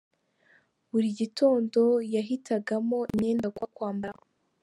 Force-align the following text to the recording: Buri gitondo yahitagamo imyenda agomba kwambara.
Buri 0.89 1.09
gitondo 1.19 1.81
yahitagamo 2.15 2.97
imyenda 3.11 3.45
agomba 3.49 3.71
kwambara. 3.75 4.19